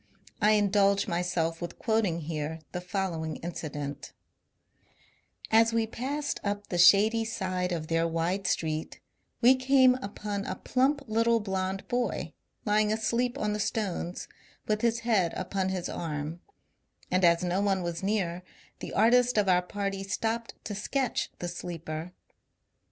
[0.41, 4.13] I indulge myself with quoting here the following incident:—
[5.51, 8.99] As we passed up the shady side of their wide street,
[9.41, 12.33] we came upon a plump little blond boy,
[12.65, 14.27] lying asleep on the stones,
[14.65, 16.39] with his head upon his arm;
[17.11, 18.41] and as no one was near,
[18.79, 22.11] the artist of our party stopped to sketch the sleeper.